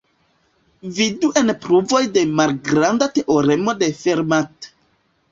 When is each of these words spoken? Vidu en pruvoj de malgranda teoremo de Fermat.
Vidu 0.99 1.27
en 1.41 1.53
pruvoj 1.65 1.99
de 2.15 2.23
malgranda 2.39 3.09
teoremo 3.19 3.75
de 3.83 3.91
Fermat. 3.99 4.71